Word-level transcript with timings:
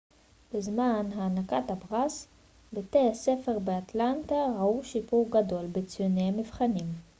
בזמן 0.53 1.05
הענקת 1.15 1.71
הפרס 1.71 2.27
בתי 2.73 3.09
הספר 3.11 3.59
באטלנטה 3.59 4.35
ראו 4.59 4.83
שיפור 4.83 5.29
גדול 5.31 5.67
בציוני 5.67 6.21
המבחנים 6.29 6.85